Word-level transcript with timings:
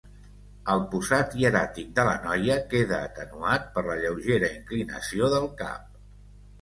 El 0.75 0.79
posat 0.93 1.35
hieràtic 1.41 1.91
de 1.99 2.05
la 2.07 2.15
noia 2.25 2.57
queda 2.71 3.01
atenuat 3.09 3.69
per 3.77 3.85
la 3.89 3.99
lleugera 4.05 4.51
inclinació 4.59 5.31
del 5.35 5.47
cap. 5.61 6.01